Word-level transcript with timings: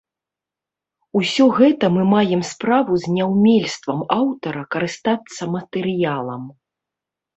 Усё 1.19 1.45
гэта 1.57 1.85
мы 1.97 2.03
маем 2.13 2.41
справу 2.51 2.91
з 3.03 3.13
няўмельствам 3.17 3.99
аўтара 4.19 4.61
карыстацца 4.77 5.41
матэрыялам. 5.57 6.43